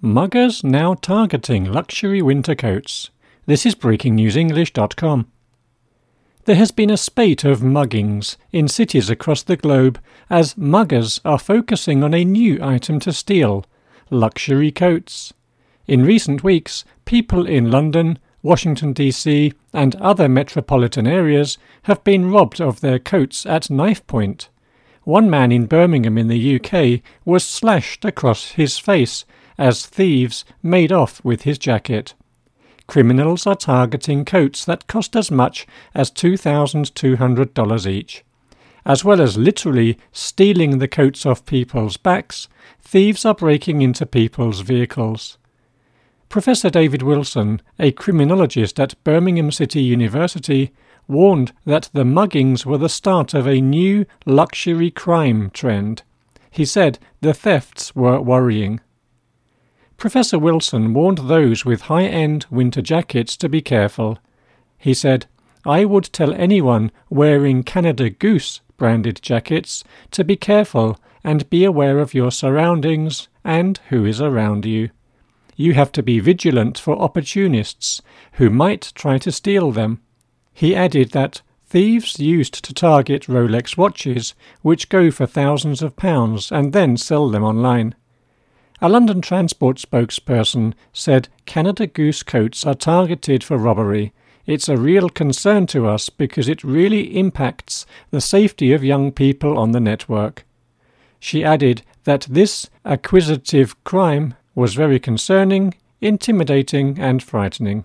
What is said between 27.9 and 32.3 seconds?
across his face as thieves made off with his jacket.